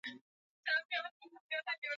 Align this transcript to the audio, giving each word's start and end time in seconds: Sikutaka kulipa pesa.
Sikutaka 0.03 1.09
kulipa 1.17 1.41
pesa. 1.65 1.89